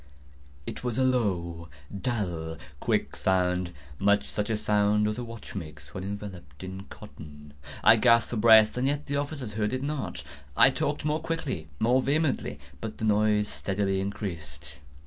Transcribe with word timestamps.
It 0.65 0.83
was 0.83 0.97
a 0.97 1.03
low, 1.03 1.69
dull, 1.95 2.57
quick 2.79 3.15
sound—much 3.15 4.25
such 4.27 4.49
a 4.49 4.57
sound 4.57 5.07
as 5.07 5.19
a 5.19 5.23
watch 5.23 5.53
makes 5.53 5.93
when 5.93 6.03
enveloped 6.03 6.63
in 6.63 6.85
cotton. 6.85 7.53
I 7.83 7.97
gasped 7.97 8.31
for 8.31 8.37
breath—and 8.37 8.87
yet 8.87 9.05
the 9.05 9.17
officers 9.17 9.53
heard 9.53 9.73
it 9.73 9.83
not. 9.83 10.23
I 10.57 10.71
talked 10.71 11.05
more 11.05 11.19
quickly—more 11.21 12.01
vehemently; 12.01 12.57
but 12.79 12.97
the 12.97 13.05
noise 13.05 13.47
steadily 13.47 13.99
increased. 14.01 14.79